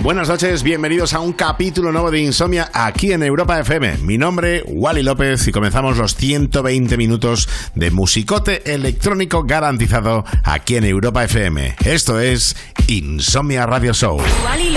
[0.00, 3.98] Buenas noches, bienvenidos a un capítulo nuevo de Insomnia aquí en Europa FM.
[3.98, 10.84] Mi nombre, Wally López, y comenzamos los 120 minutos de musicote electrónico garantizado aquí en
[10.84, 11.76] Europa FM.
[11.84, 12.56] Esto es
[12.88, 14.16] Insomnia Radio Show.
[14.44, 14.70] Wally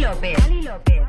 [0.00, 1.05] López.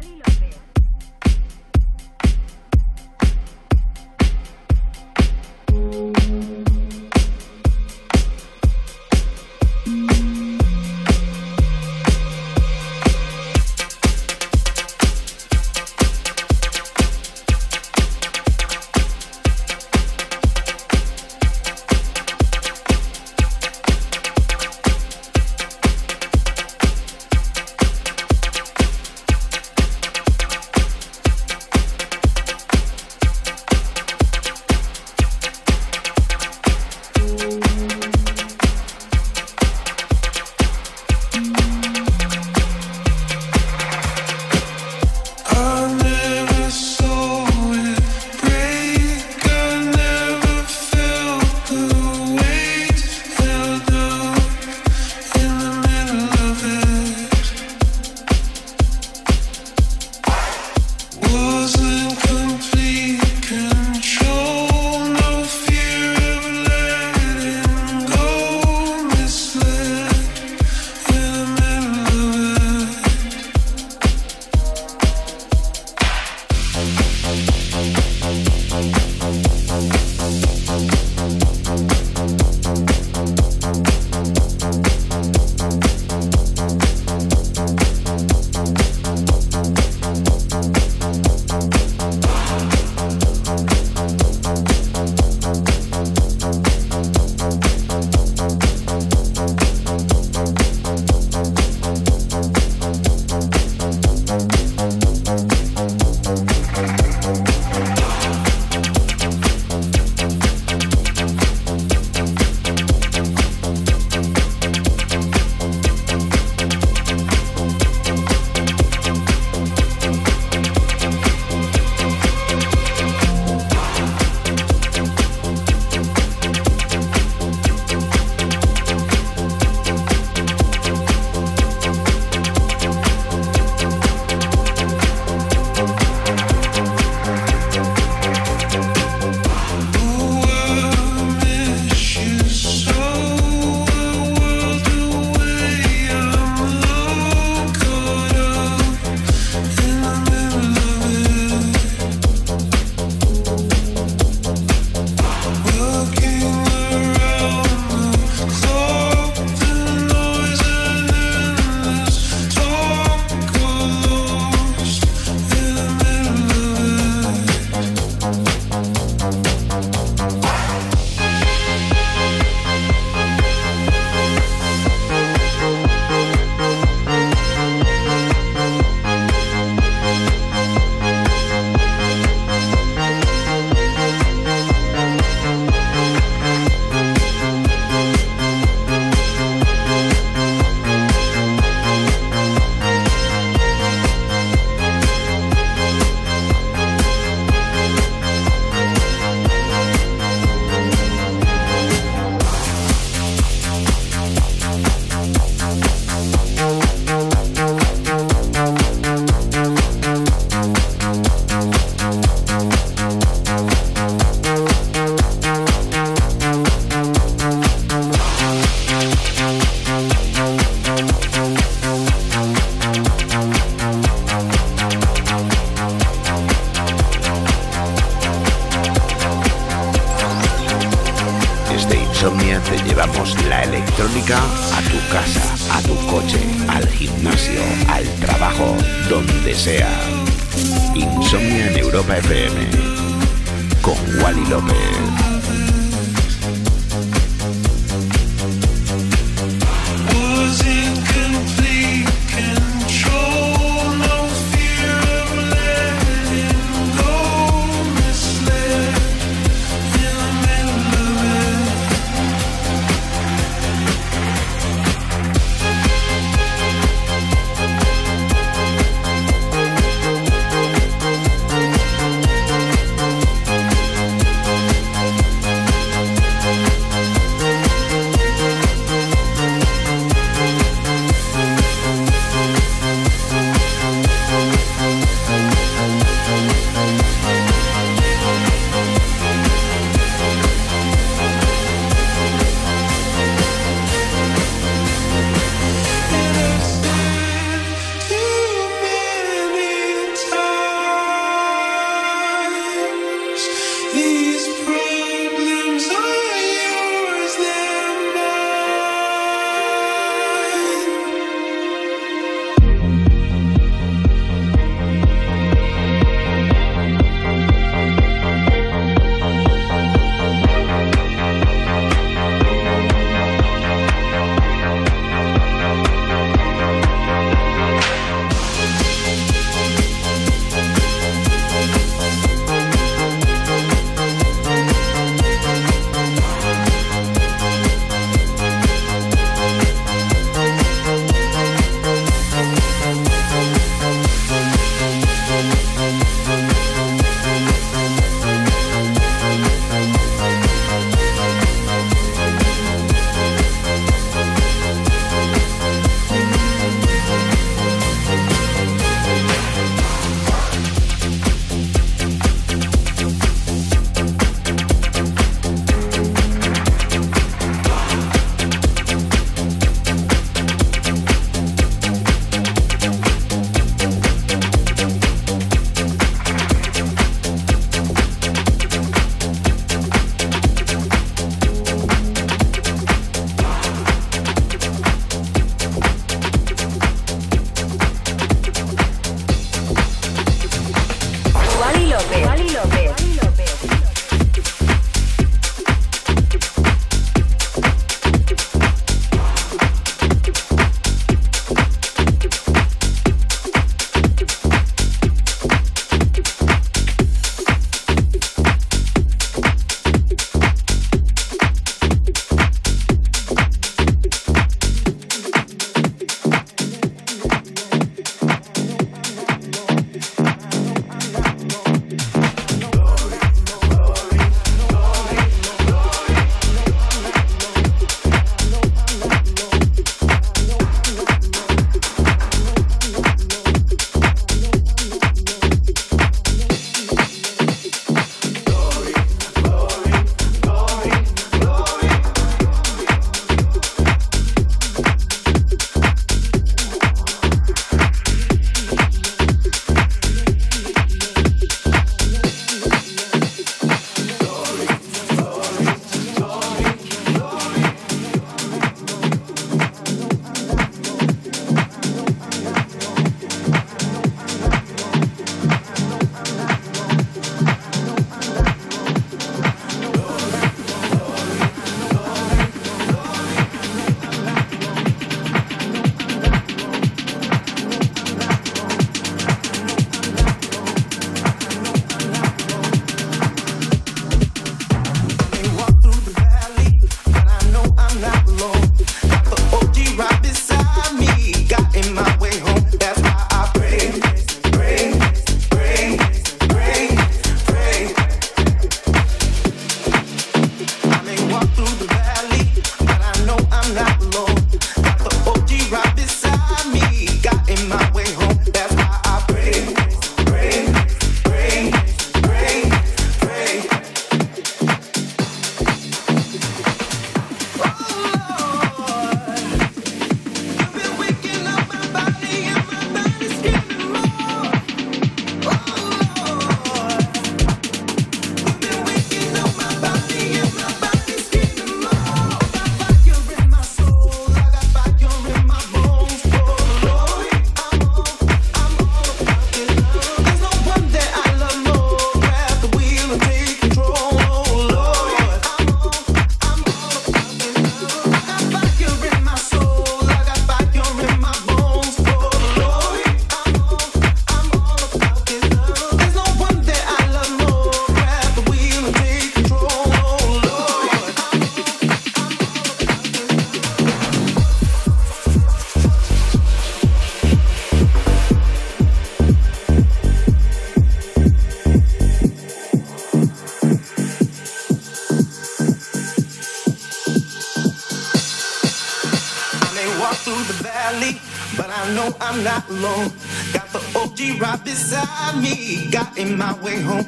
[582.67, 585.89] Got the OG right beside me.
[585.89, 587.05] Got in my way home.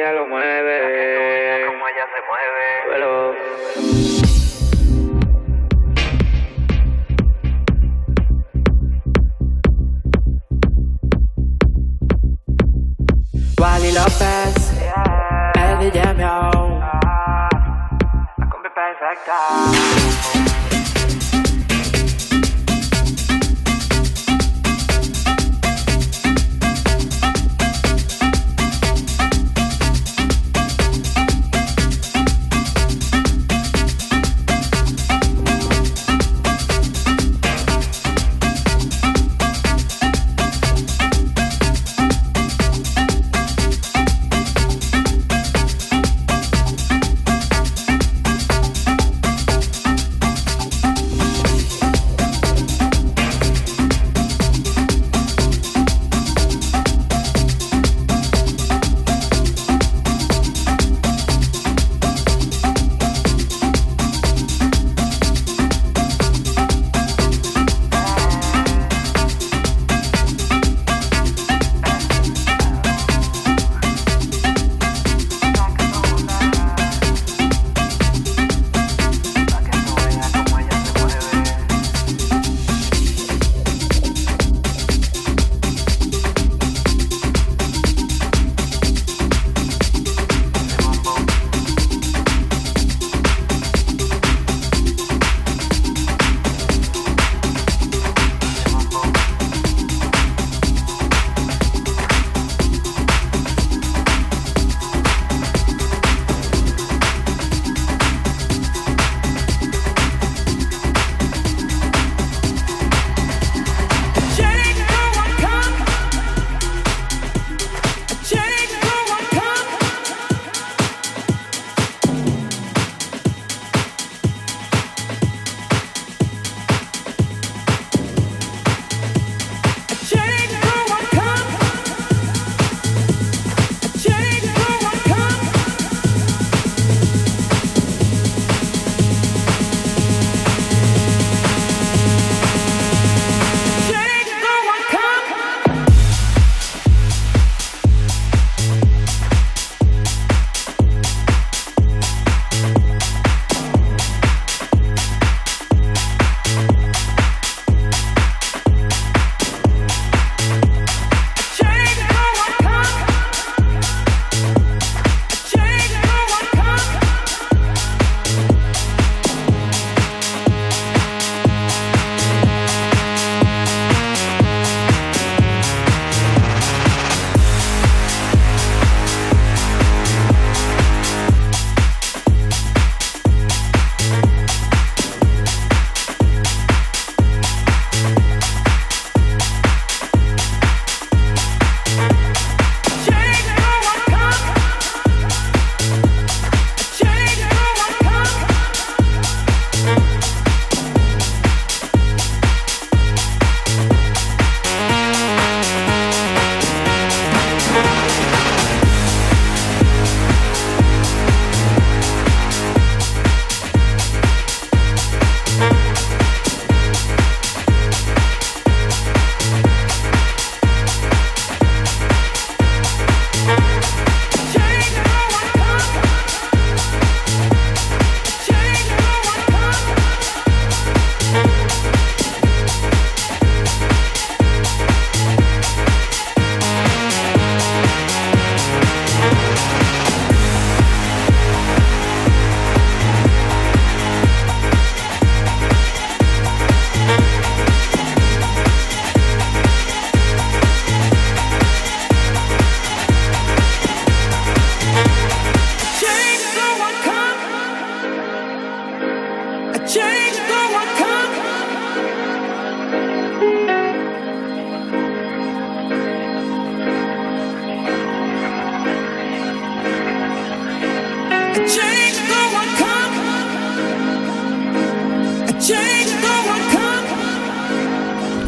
[0.00, 0.39] ရလောက်မှ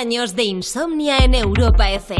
[0.00, 2.19] años de insomnia en Europa FM.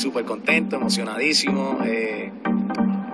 [0.00, 1.78] súper contento, emocionadísimo.
[1.84, 2.32] Eh,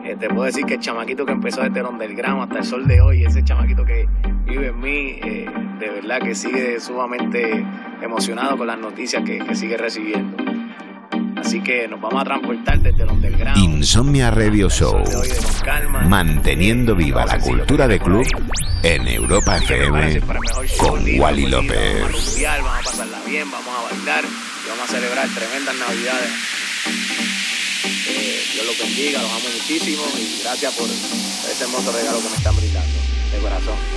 [0.05, 2.87] eh, te puedo decir que el chamaquito que empezó desde el grano hasta el sol
[2.87, 4.07] de hoy, ese chamaquito que
[4.47, 5.47] vive en mí, eh,
[5.81, 7.67] de verdad que sigue sumamente
[8.03, 10.37] emocionado con las noticias que, sigue recibiendo.
[11.37, 13.59] Así que nos vamos a transportar desde el underground.
[13.59, 14.99] Insomnia Radio Show.
[16.09, 18.27] Manteniendo viva la cultura de club
[18.83, 20.21] en Europa FM
[20.79, 22.37] con Wally López.
[23.29, 24.25] bien, vamos a bailar
[24.69, 26.66] vamos a celebrar tremendas navidades.
[26.87, 32.29] Yo eh, Dios los bendiga, los amo muchísimo y gracias por ese hermoso regalo que
[32.29, 32.95] me están brindando
[33.33, 33.97] de corazón.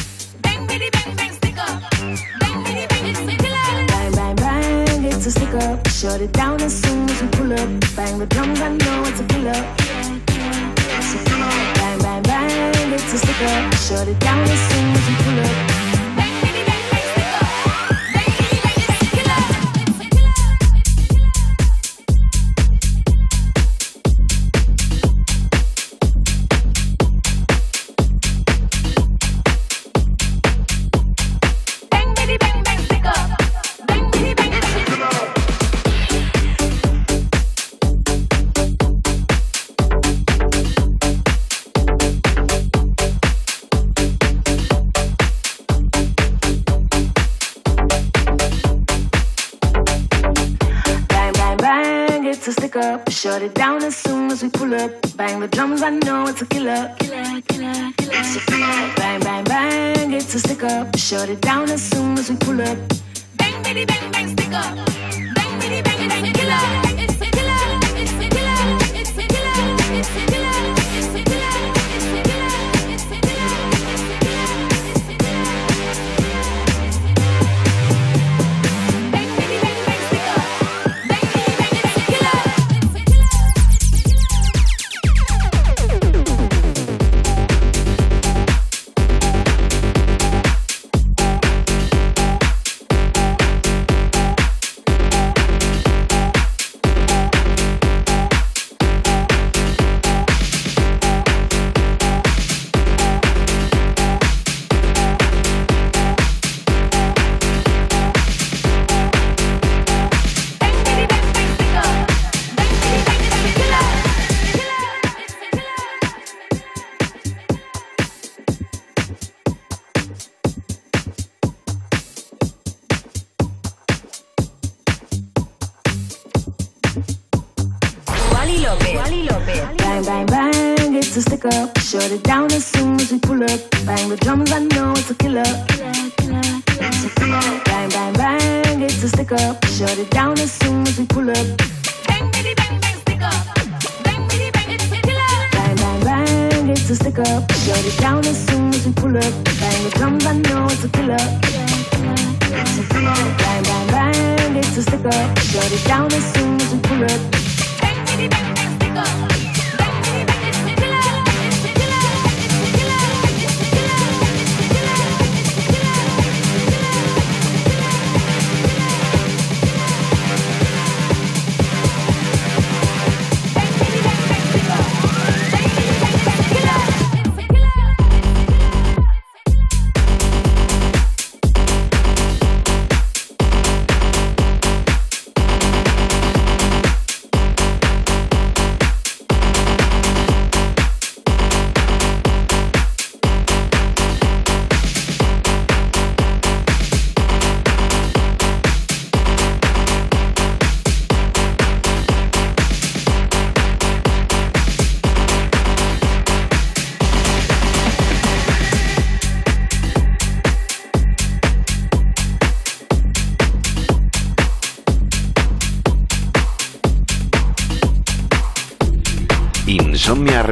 [61.35, 61.60] down.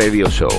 [0.10, 0.59] Radio Show.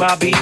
[0.03, 0.39] my beats.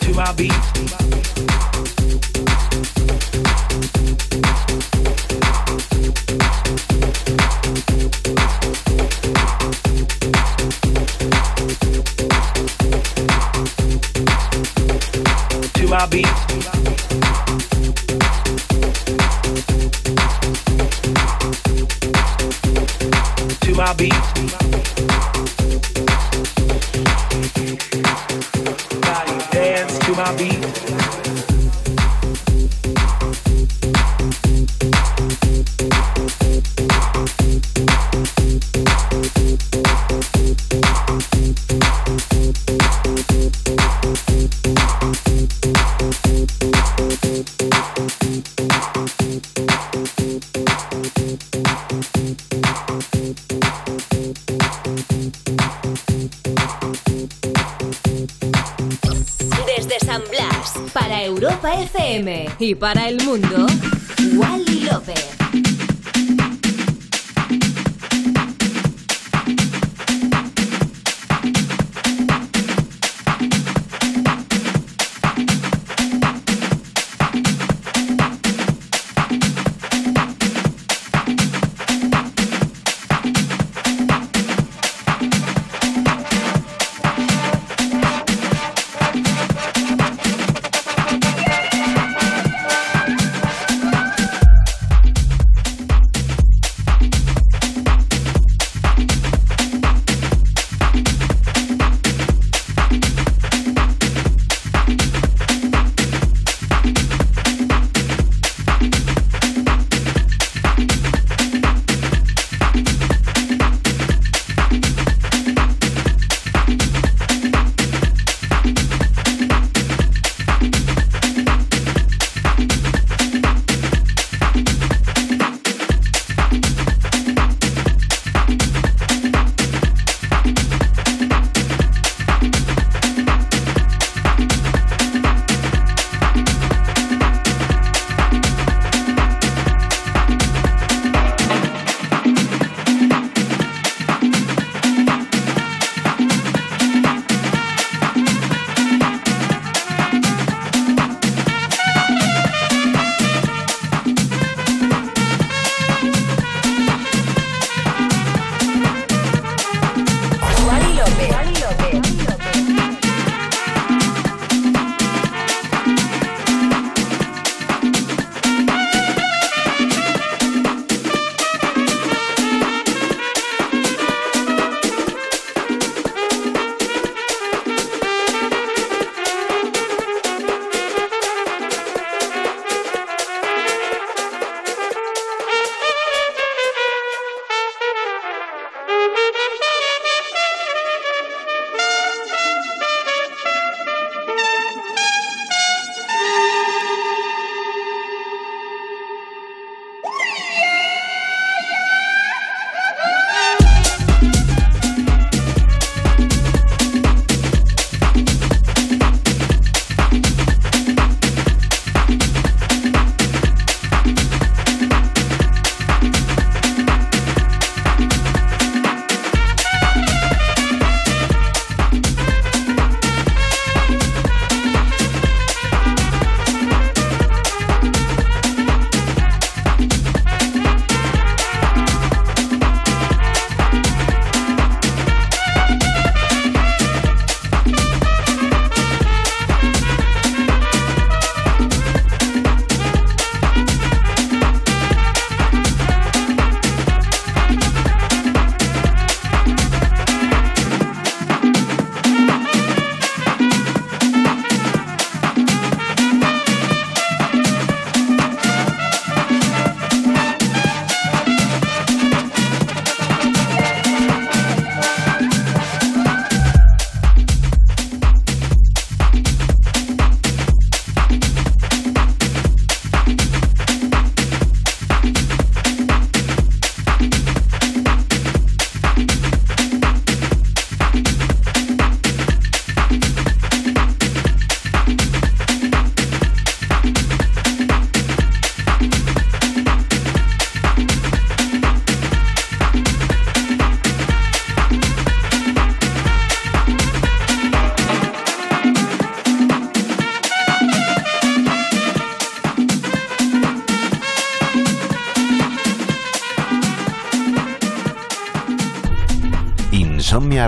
[0.01, 0.99] To my beat.
[23.61, 24.52] To my beat.
[62.63, 63.67] y para el mundo.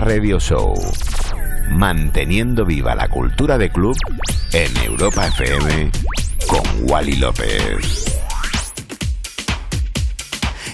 [0.01, 0.73] Radio Show.
[1.69, 3.95] Manteniendo viva la cultura de club
[4.53, 5.91] en Europa FM
[6.47, 8.11] con Wally López.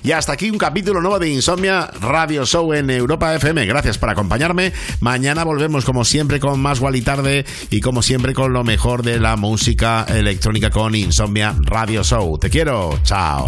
[0.03, 3.65] Y hasta aquí un capítulo nuevo de Insomnia Radio Show en Europa FM.
[3.68, 4.73] Gracias por acompañarme.
[4.99, 9.19] Mañana volvemos como siempre con más Wally Tarde y como siempre con lo mejor de
[9.19, 12.39] la música electrónica con Insomnia Radio Show.
[12.39, 12.99] Te quiero.
[13.03, 13.45] Chao.